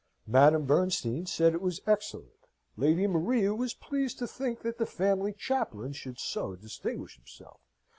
[0.25, 2.47] Madame Bernstein said it was excellent.
[2.75, 7.61] Lady Maria was pleased to think that the family chaplain should so distinguish himself.